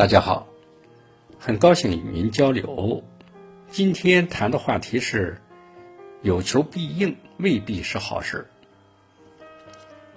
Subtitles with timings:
[0.00, 0.46] 大家好，
[1.38, 3.04] 很高兴与您交流。
[3.68, 5.42] 今天谈的话题是
[6.24, 8.48] “有求必应未必是好事”。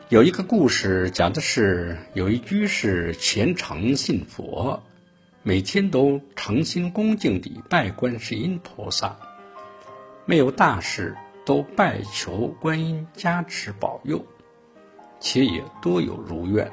[0.07, 4.81] 有一个故事讲的是，有一居士虔诚信佛，
[5.41, 9.17] 每天都诚心恭敬地拜观世音菩萨，
[10.25, 11.13] 没有大事
[11.45, 14.25] 都拜求观音加持保佑，
[15.19, 16.71] 且也多有如愿。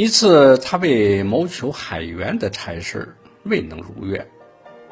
[0.00, 4.24] 一次，他为谋求海员的差事未能如愿，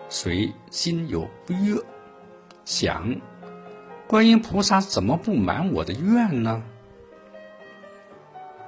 [0.09, 1.81] 遂心有不悦，
[2.65, 3.15] 想：
[4.09, 6.61] 观音菩萨怎么不满我的愿呢？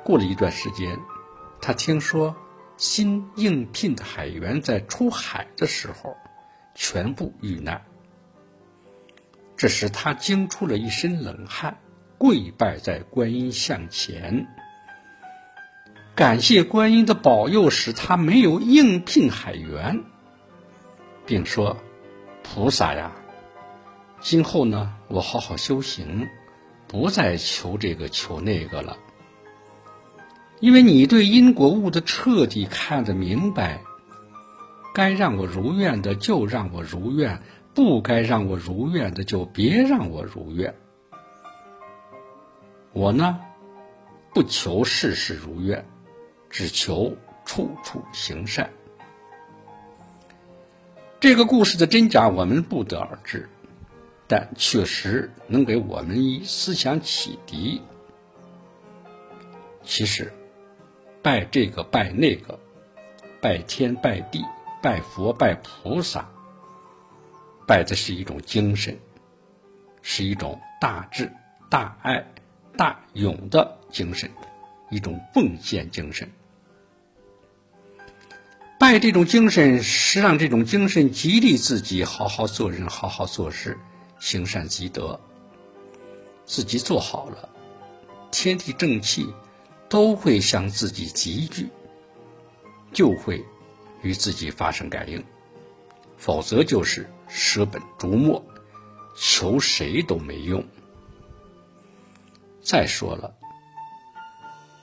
[0.05, 0.97] 过了一段时间，
[1.61, 2.37] 他听说
[2.77, 6.17] 新应聘的海员在出海的时候
[6.77, 7.83] 全部遇难，
[9.57, 11.77] 这时他惊出了一身冷汗，
[12.17, 14.47] 跪拜在观音像前。
[16.19, 20.03] 感谢观音的保佑，使他没有应聘海员，
[21.25, 21.77] 并说
[22.43, 23.13] ：“菩萨呀，
[24.21, 26.29] 今后呢，我好好修行，
[26.89, 28.97] 不再求这个求那个了。
[30.59, 33.81] 因为你对因果物的彻底看得明白，
[34.93, 37.41] 该让我如愿的就让我如愿，
[37.75, 40.75] 不该让我如愿的就别让我如愿。
[42.93, 43.39] 我呢，
[44.35, 45.87] 不求事事如愿。”
[46.51, 48.71] 只求处处行善。
[51.21, 53.49] 这个故事的真假我们不得而知，
[54.27, 57.83] 但确实能给我们以思想启迪。
[59.83, 60.33] 其实，
[61.23, 62.61] 拜这个拜那个，
[63.41, 64.45] 拜天拜地
[64.81, 66.29] 拜佛拜菩萨，
[67.67, 68.97] 拜的是一种精神，
[70.03, 71.33] 是一种大智
[71.69, 72.25] 大爱
[72.77, 74.31] 大勇的精神，
[74.91, 76.31] 一种奉献精神。
[78.89, 83.79] 爱这种精神，是让这种精神激励自己好好做人、好好做事、
[84.19, 85.21] 行善积德。
[86.47, 87.51] 自己做好了，
[88.31, 89.29] 天地正气
[89.91, 91.69] 都会向自己集聚，
[92.91, 93.45] 就会
[94.01, 95.21] 与自己发生感应；
[96.17, 98.43] 否则就是舍本逐末，
[99.15, 100.67] 求谁都没用。
[102.63, 103.35] 再说了，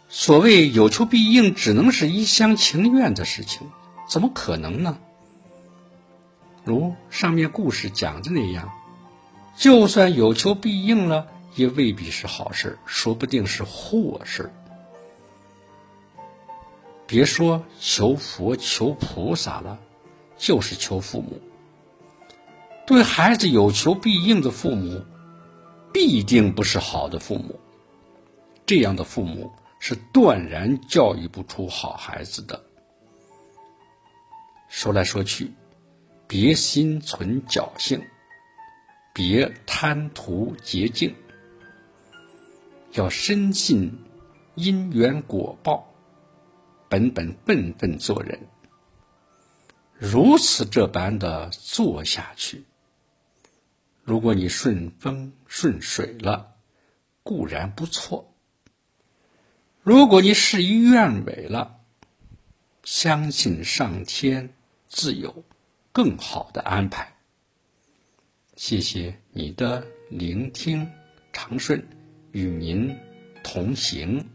[0.09, 3.67] 所谓有求必应，只能是一厢情愿的事情。
[4.07, 4.97] 怎么可能呢？
[6.63, 8.71] 如上面故事讲的那样，
[9.55, 14.51] 就算有求必应了，也未必是好事，说不定是祸事。
[17.05, 19.77] 别说求佛、求菩萨了，
[20.37, 21.39] 就是求父母，
[22.87, 25.03] 对孩子有求必应的父母，
[25.93, 27.59] 必定不是好的父母。
[28.65, 32.59] 这样的父母是断然教育不出好孩子的。
[34.67, 35.51] 说来说去，
[36.27, 38.01] 别心存侥幸，
[39.13, 41.15] 别贪图捷径，
[42.91, 43.97] 要深信
[44.55, 45.93] 因缘果报，
[46.89, 48.39] 本本分分做人。
[49.97, 52.65] 如此这般的做下去，
[54.03, 56.55] 如果你顺风顺水了，
[57.23, 58.33] 固然不错；
[59.81, 61.79] 如果你事与愿违了，
[62.83, 64.54] 相信上天。
[64.95, 65.43] 自有
[65.91, 67.13] 更好的安排。
[68.55, 70.89] 谢谢你的聆听，
[71.33, 71.85] 长顺
[72.31, 72.95] 与您
[73.43, 74.25] 同行。